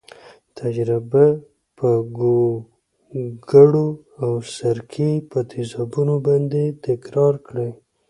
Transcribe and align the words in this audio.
تجربه 0.57 1.25
په 1.77 1.89
ګوګړو 2.17 3.87
او 4.23 4.31
سرکې 4.55 5.11
په 5.29 5.39
تیزابونو 5.51 6.15
باندې 6.27 6.63
تکرار 6.85 7.33
کړئ. 7.47 7.71